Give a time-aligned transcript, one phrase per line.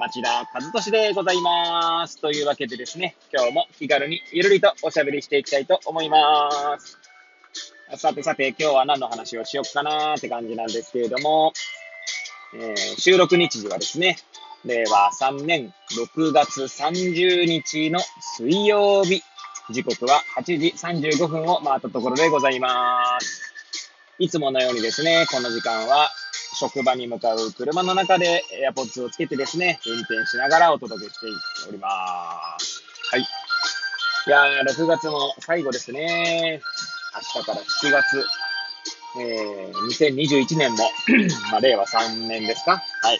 [0.00, 2.18] 町田和俊でございます。
[2.22, 6.48] というわけでですね、今日も気軽にゆるりとおしゃべりしていきたいと思いま
[6.78, 6.98] す。
[7.98, 11.52] さてさて、今日は何の話をしよっかなーって感じなんですけれども、
[12.54, 14.16] えー収録日時はですね、
[14.64, 18.00] 令和3年6月30日の
[18.38, 19.22] 水曜日、
[19.70, 23.52] 時刻は8時35分を回ったところでございます。
[24.18, 26.10] いつものようにですね、この時間は
[26.60, 31.26] 職場に向かう車の中で AirPods をつけてですね、運転しながらお届けして
[31.70, 31.88] おりま
[32.58, 32.82] す。
[33.10, 33.22] はい。
[33.22, 33.24] い
[34.30, 36.60] やー、6月も最後ですね。
[37.34, 38.24] 明日から7月、
[39.20, 40.90] えー、2021年も、
[41.50, 43.18] まあ、令和3年ですかはい。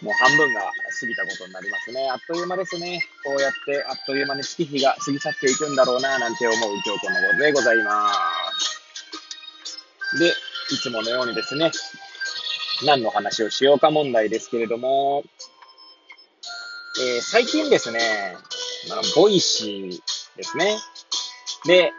[0.00, 2.08] もう半分が過ぎたことになりますね。
[2.08, 3.00] あっという間ですね。
[3.24, 8.12] こうやってあっという間に月日が過ぎ去っていくんだろうな、なんて思う今日この頃でございま
[8.56, 10.18] す。
[10.20, 10.32] で、
[10.70, 11.72] いつものようにですね、
[12.84, 15.24] 何の話をしようか問題ですけれども、
[17.00, 18.36] えー最近ですね、
[18.88, 20.78] まあ Voicy ですね。
[21.66, 21.92] で、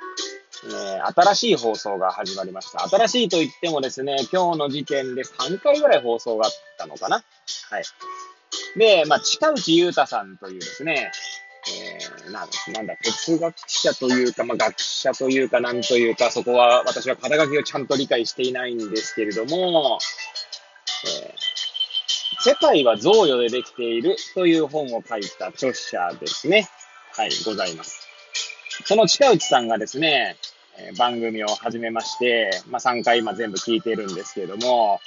[0.66, 2.88] えー新しい放送が始まりました。
[2.88, 7.24] 新しいと言ってもですね、今日の時点で3回ぐらい放送があったのかな。
[7.70, 7.84] はい。
[8.78, 11.12] で、まあ、近内悠太さんというですね、
[11.68, 20.00] えーなんなんだ、哲学者というか、まあ、学者というか、なんというか、そこは私は肩書きをちゃんと理解していないんですけれども、
[21.06, 21.50] えー
[22.42, 26.70] 世界は贈与でできているという本を書いた著者ですね。
[27.18, 28.08] はい、ございます。
[28.86, 30.38] その近内さんがですね、
[30.78, 35.02] えー番組を始めまして、まあ、3回今全部聞いてるんですけれども、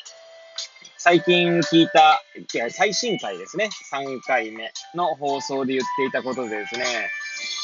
[0.98, 2.22] 最近聞いた、
[2.54, 6.84] いや最新回ですね、3回目の放送で言っていたことでですね、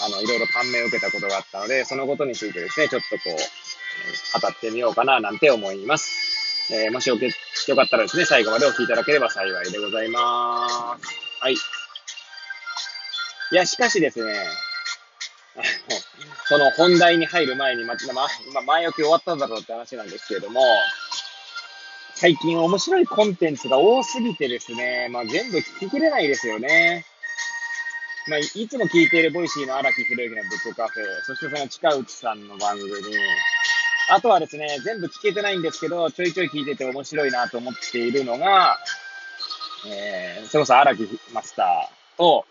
[0.07, 6.09] あの、いろいろ感銘を受けたことがあったので、そのことについてですね、ちょっとこう、語ってみようかななんて思います。
[6.73, 7.31] えーもしよけ
[7.69, 10.75] よかったらですね、最後までお聞きいただければ幸いでございます。
[11.41, 11.53] はい。
[11.53, 11.57] い
[13.55, 14.33] や、しかしですね、
[15.55, 15.65] あの、
[16.47, 20.63] その本題に入る前に、ま、ま、ま前置き終わったんだろうって話なんですけれども、
[22.15, 27.05] 最近面白いコンテンツが多すぎてですね、まあ、全部聞ききれないですよね。
[28.29, 32.91] まあ、いつも聞いている Voicy の荒木博行のブックカフェ、そしてその近内さんの番組、
[34.11, 38.79] あとはですね、全部聞けてないんですけど、ちょいちょい聞いてて面白いなと思っているのが、
[39.87, 42.47] えー、それこそ荒木マスターと、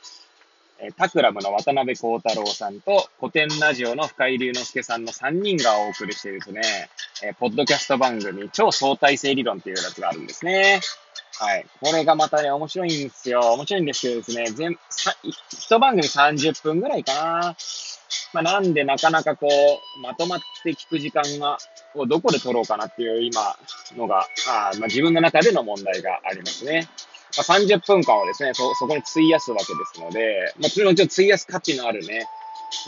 [0.80, 6.62] えー Takram の渡邉康太郎さんと、コテンラジオの深井龍之介さんの3人がお送りしているですね、
[7.24, 10.82] えーポッドキャスト番組、超相対性理論っていうやつがあるんですね。
[11.40, 11.66] はい。
[11.82, 13.42] これがまたね、面白いんですよ。
[13.54, 14.78] 面白いんですけどですね、全、
[15.24, 17.56] 一番組30分ぐらいかな。
[18.34, 21.58] まあ、なんでなかなかこう、まとまって聞く時間が、
[21.96, 23.56] をどこで取ろうかなっていう今
[23.96, 26.88] のが、あまあ、自分の中での問題がありますね。
[27.38, 32.26] まあ、30分間をですね、そ、そこに費やすわけですので、まあ、もちろんちょっと費やす価値のあるね、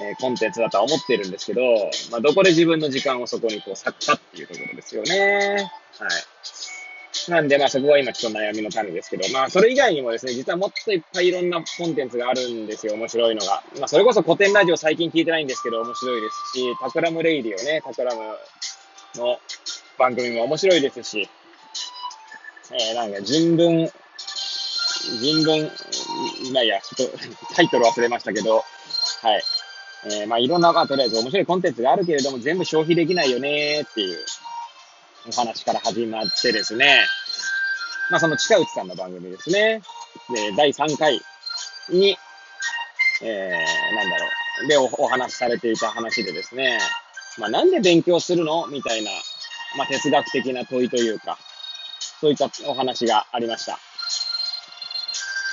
[0.01, 1.61] えーコンテンツだとは思ってるんですけど、
[2.11, 5.71] まあ、どこで自分の時間をそこにこう割くかっていうところですよね。
[5.97, 6.09] はい。
[7.29, 13.63] なんで、まあそこは今ちょっと悩みの種ですけど、まあそれ以外にもですね、実はもっといっぱいいろんなコンテンツがあるんですよ、面白いのが。
[13.79, 18.22] まあそれこそコテンラジオ最近聞いてないんですけど面白いですし、 Takram Radio ね、 Takram
[19.16, 19.39] の
[19.97, 21.29] 番組も面白いですし、
[22.72, 23.89] えー、なんか人文、
[25.22, 25.72] 人文、
[26.53, 27.18] まあいや、ちょっと
[27.56, 28.57] タイトル忘れましたけど、
[29.22, 29.44] はい。
[30.06, 34.25] えー、まあいろんな、とりあえず面白いコンテンツがあるけれども、全部消費できないよねっていう
[35.28, 37.06] お話から始まってですね、
[38.09, 39.81] まあその近内さんの番組ですね。
[40.33, 41.21] で、第3回
[41.89, 42.17] に、
[43.21, 44.25] えー、なんだろ
[44.65, 44.67] う。
[44.67, 46.79] で、おお話しされていた話でですね、
[47.38, 48.67] まあなんで勉強するの？
[48.67, 49.11] みたいな、
[49.77, 51.38] まあ哲学的な問いというか、
[52.19, 53.79] そういったお話がありました。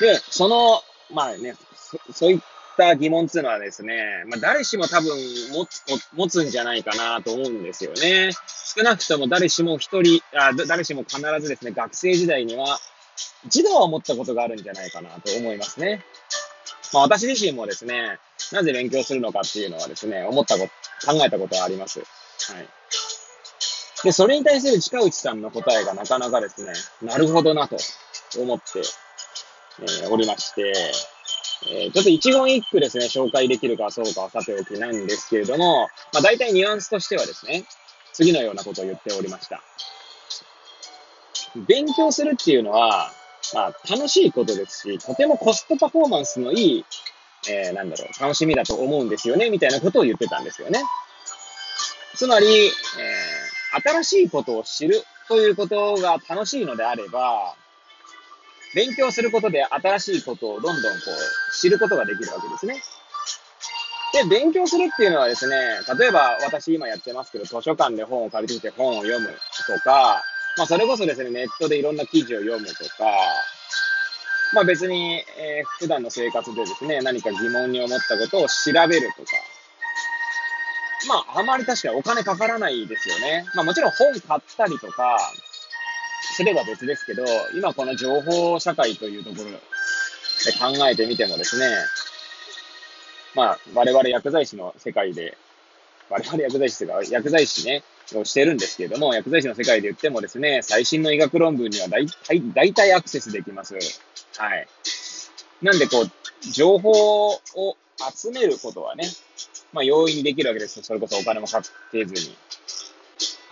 [0.01, 0.83] で、その、
[1.13, 2.41] まあね、そそういっ
[2.77, 5.17] た疑問っていうのはですね、まあ誰しも多分
[5.53, 5.83] 持つ、
[6.15, 8.31] 持つんじゃないかなと思うんですよね。
[8.77, 12.79] 少なくとも誰しも一人、あ誰しも必ずですね、学生時代には
[13.47, 16.05] 一度は思ったことがあるんじゃないかなと思いますね。
[16.93, 18.19] まあ私自身もですね、
[18.53, 20.69] なぜ勉強するのかっていうのはですね、思ったこ
[21.01, 22.01] と、考えたことはあります。
[22.01, 22.69] はい。
[24.05, 27.77] で、それに対する近内さんの答えがなかなかですね、なるほどなと
[28.39, 28.81] 思って、
[29.81, 30.73] えーおりまして、
[31.65, 37.65] えー、ちょっと一言一句ですね、紹介できるかそうかはさておきなんですけれども、まあ大体ニュアンスとしてはですね、
[38.13, 39.63] 次のようなことを言っておりました。
[41.67, 43.11] 勉強するっていうのは、
[43.55, 46.85] まあ楽しいことですし、とてもコストパフォーマンスのいい、
[47.49, 50.83] えー、なんだろう、楽しみだと思うんですよね、みたいなことを言ってたんですよね。
[52.15, 57.55] つまり、えー、新しいことを知るということが楽しいのであれば、
[58.75, 62.83] 勉強することで新しいことをどんどんこう知ることができるわけですね。
[64.13, 65.57] で、勉強するっていうのはですね、
[65.99, 69.29] 例えば私今やってますけど、図書館で本を借りてきて本を読む
[69.67, 70.23] とか、
[70.57, 73.05] まあそれこそですね、ネットでいろんな記事を読むとか、
[74.55, 79.31] まあ別に、えー、普段の生活でですね、何か疑問に思ったことを調べるとか、
[81.09, 83.45] まああまり確かにお金かからないですよね。
[83.55, 85.19] まあもちろん本買ったりとか、
[86.37, 87.25] すれば別ですけど、
[87.55, 89.57] 今この情報社会というところで
[90.61, 91.67] 考えてみてもですね、
[93.35, 95.39] まあ、我々薬剤師の世界で、
[96.11, 97.83] 我々薬剤師というか、薬剤師ね、
[98.15, 103.75] をしてるんですけれども、薬剤師の世界で言ってもですね、最新の医学論文には大体、大体アクセスできます。
[104.37, 104.69] はい。
[105.63, 107.41] なんでこう、情報を
[108.15, 109.09] 集めることはね、
[109.73, 110.83] まあ容易にできるわけです。
[110.83, 111.63] それこそお金もか
[111.93, 112.37] けずに。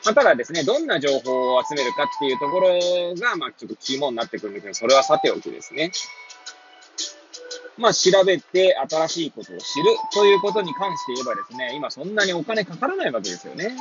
[0.04, 2.68] まあ、ただですね、どんな情報を集めるかっていうところ
[3.14, 5.92] が、まあ、ちょっと肝になってくるんですけど、それはさておきですね。
[7.76, 13.76] まあ、調べて新しいことを知るということに関して言えばですね、今そんなにお金かからないわけですよね。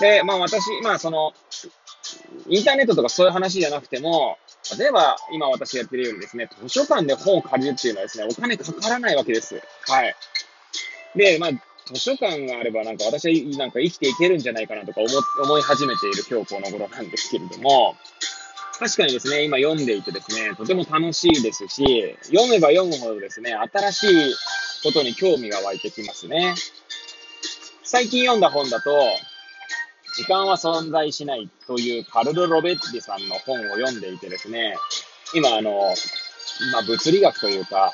[0.00, 1.32] で、まあ私、まあその、
[2.48, 4.38] インターネットとかそういう話じゃなくても、
[4.78, 9.60] 例えば今私やってるようにですね、図書館で本を借りるっていうのはですね、お金かからないわけです。
[9.86, 10.14] はい。
[11.16, 11.50] で、まあ、
[11.92, 15.08] 図書館があればなんか私はなんか生きていけるんじゃないかなとか思
[15.44, 17.96] 思い始めている今日この頃なんですけれども、
[18.78, 24.34] 確かにですね、今読んでいてですね、とても楽しいですし、読めば読むほどですね、新しい
[24.84, 26.54] ことに興味が湧いてきますね。
[27.82, 28.90] 最近読んだ本だと、
[30.16, 34.76] 時間は存在しないというカルロ・ロベッティさんの本を読んでいてですね、
[35.34, 35.94] 今あの、
[36.72, 37.92] まあ、物理学というか、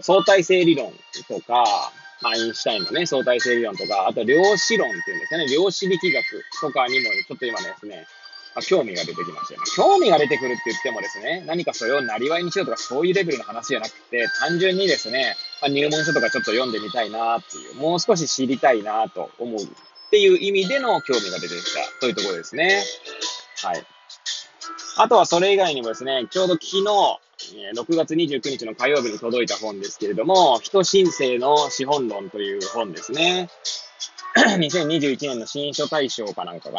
[0.00, 0.92] 相対性理論
[1.28, 1.92] とか、
[2.22, 8.06] アインシュタインのね、相対性理論とか、あと量子論っていうんですかね、量子力学とかにもちょっと今ですね、
[8.54, 19.66] まあ、興味が出てきましたよ、興味が出てくるって言ってもですね、何かそれをなりわいにしようとかそういうレベルの話じゃなくて、単純にですね、まあ、入門書とかちょっと読んでみたいなっていう、もう少し知りたいなと思うっ
[20.10, 22.82] ていう意味での興味が出てきたというところですね。
[23.62, 23.84] はい。
[24.98, 33.48] あとはそれ以外にもですね、ちょうど昨日、6月29日の火曜日に届いた本ですけれども、人申請の資本論という本ですね。
[34.36, 36.76] 2021年の新書大賞かなんかか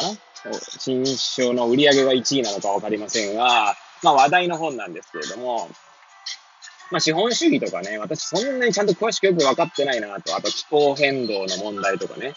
[0.78, 5.68] 新書の売り上げが1位なのかわかりませんが、まあ話題の本なんですけれども、
[6.90, 12.34] まあ資本主義とかね、私そんなにちゃんと詳しくよくわかってないなと、あと気候変動の問題とかね。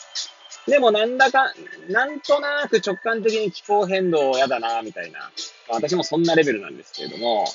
[0.67, 1.53] でもなんだか、
[1.89, 5.19] なんとなく直感的に気候変動嫌だな、みたいな。
[5.19, 7.45] まあ、私もそんなレベルなんですけれども、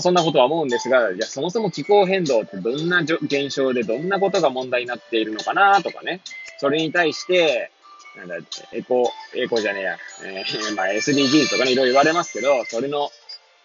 [0.00, 6.20] そんなことは思うんですが、じゃあそもそも気候変動ってどんな現象でどんなことが問題になっているのかなとかね。
[6.58, 7.70] それに対して、
[8.16, 8.36] なんだ、
[8.72, 13.10] エコ、エコじゃねえや、えー、まあ SDGs とかね、いろいろ言われますけど、それの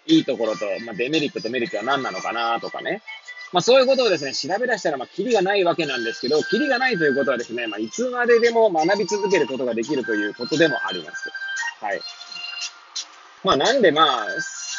[0.06, 3.02] いいところと、まあデメリットとメリットは何なのかなとかね。
[3.52, 11.30] まあそういうことをですね、調べ出したら、まあ、キリがないわけなんですけど、キリがないということはですね、まあいつまででも学び続けることができるということでもあります。
[11.80, 12.02] はい。
[13.44, 14.26] まあなんでまあ、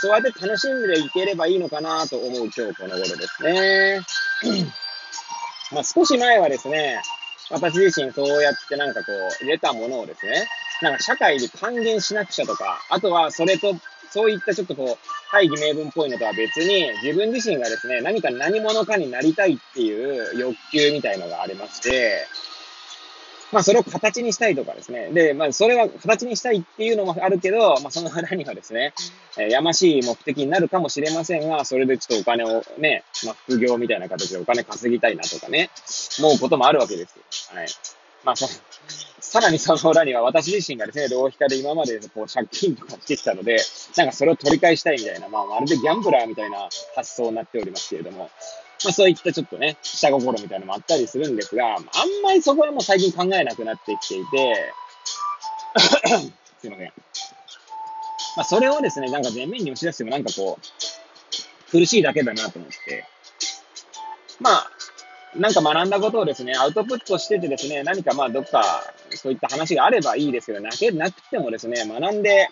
[0.04, 4.00] そうやって楽しんでいければいいのかなと思う今日この頃ですね。
[5.72, 7.00] まあ少し前はですね、
[7.50, 10.46] 私自身そうやってなんかこう、得たものをですね、
[10.82, 13.74] なんか社会に還元しなくちゃとか、あとはそれと、
[14.10, 22.26] そういったちょっとこう、大義名分っぽいのとは別に、自分自身がですね、何か何者かになりたいっていう欲求みたいのがありまして、
[23.54, 25.10] まあ、それを形にしたいとかですね。
[25.12, 28.92] で、まあ、それは形にしたいっていうのもあるけど、まあ、その裏にはですね、
[29.38, 35.70] えー、やましい目的になるかもしれませんが、それでちょっとお金をね、まあ、副業みたいな形でお金稼ぎたいなとかね、
[36.18, 37.14] 思うこともあるわけです。
[37.54, 37.68] はい。
[38.24, 38.48] まあ、そ、
[39.20, 43.58] さらにその裏には私自身がですね、浪費家で今までこう借金とかしてきたので、
[43.96, 48.30] なんかそれを取り返したいみたいな、まあ、まるでギャンブラーみたいな発想になっておりますけれども、
[48.84, 51.82] まあそういったちょっとね、下心みたいなのもあったりするんですが、あん
[52.22, 54.74] まりそこはもう最近考えなくなってきていて、
[56.60, 56.92] すいません。
[58.36, 63.04] まあそれをですね、なんか前面に押し出してもなんかこう、苦しいだけだなと思って、
[64.40, 64.70] まあ、
[65.36, 72.48] なんか学んだことをですね、アウトプットしててですね、何かまあどっかそういった話があればいいですけど、なけなくてもですね、学んで、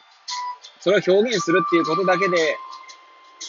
[0.80, 2.56] それを表現するっていうことだけで、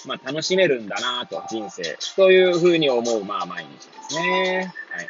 [0.07, 1.98] まあ、楽しめるんだなと、人生。
[2.15, 4.74] というふうに思う、まあ、毎日ですね。
[4.91, 5.10] はい。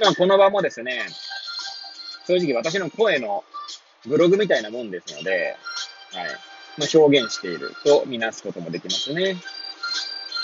[0.00, 1.06] まあ、この場もですね、
[2.26, 3.44] 正直私の声の
[4.06, 5.56] ブログみたいなもんですので、
[6.12, 6.28] はい。
[6.78, 9.36] まあ、表現しているとみなすこともできますね。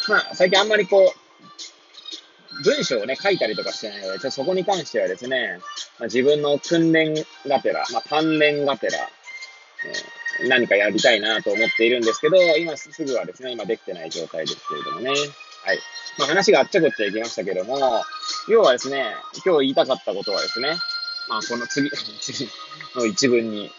[0.08, 5.60] まあ、最近あんまりこう、文章をね、書いたりとかしてないので、ちょそこに関してはですね、
[5.98, 7.14] まあ、自分の訓練
[7.46, 15.10] がてら、まあ、鍛錬がてら、えー、何かやりたいなと思っているんですけど、今すぐはですね、今できてない状態ですけれどもね。
[15.10, 15.78] はい。
[16.18, 17.78] まあ、話があっちゃこっちゃいきましたけども、
[18.48, 19.04] 要はですね、
[19.44, 20.76] 今日言いたかったことはですね、
[21.28, 21.90] まあ、この次、
[22.20, 22.48] 次
[22.94, 23.70] の一文に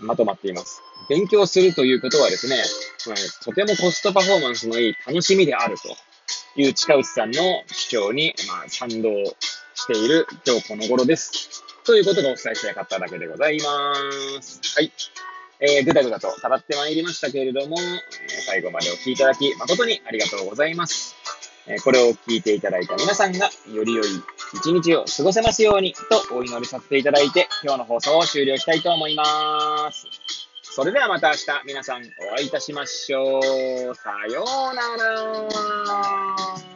[0.00, 0.82] まとまっています。
[1.08, 2.62] 勉強するということはですね、
[3.06, 3.14] ま、
[3.44, 5.96] とてもコストパフォーマンスのいい楽しみであると
[6.60, 9.08] いう近内さんの主張に、まあ、賛同
[9.74, 11.62] している今日この頃です。
[11.84, 13.94] ということがお伝えしたかっただけでございま
[14.42, 14.60] す。
[14.74, 14.90] はい。
[15.60, 21.14] えー、ぐだぐだと語ってまいりましたけれども、え最後までお聴きいただき誠にありがとうございます。
[21.66, 24.06] えこれを聞いていただいた皆さんがより良い
[24.54, 30.06] 一日を過ごせますようにとお祈りさせていただいて今日の放送を終了したいと思います。
[30.62, 33.94] それではまた明日皆さんお会いいたしましょう。
[33.94, 36.73] さようなら。